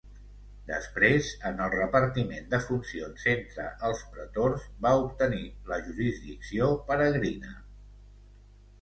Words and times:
Després 0.69 1.27
en 1.49 1.61
el 1.65 1.71
repartiment 1.73 2.47
de 2.55 2.61
funcions 2.69 3.27
entre 3.35 3.67
els 3.91 4.03
pretors 4.17 4.67
va 4.89 4.97
obtenir 5.05 5.45
la 5.75 5.81
jurisdicció 5.89 6.75
peregrina. 6.93 7.59